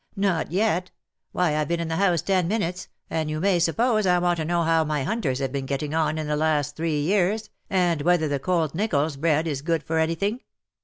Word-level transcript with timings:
"Not 0.31 0.51
yet! 0.51 0.89
Why 1.31 1.51
Fve 1.51 1.67
been 1.67 1.79
in 1.79 1.87
the 1.87 1.97
house 1.97 2.23
ten 2.23 2.47
minutes, 2.47 2.87
and 3.07 3.29
you 3.29 3.39
may 3.39 3.59
suppose 3.59 4.07
I 4.07 4.17
want 4.17 4.37
to 4.37 4.45
know 4.45 4.63
how 4.63 4.83
my 4.83 5.03
hunters 5.03 5.37
have 5.37 5.51
been 5.51 5.67
getting 5.67 5.93
on 5.93 6.17
in 6.17 6.25
the 6.25 6.35
last 6.35 6.75
three 6.75 6.99
years, 6.99 7.51
and 7.69 8.01
whether 8.01 8.27
the 8.27 8.39
colt 8.39 8.73
NichoUs 8.75 9.19
bred 9.19 9.45
is 9.45 9.61
good 9.61 9.83
for 9.83 9.99
anything. 9.99 10.41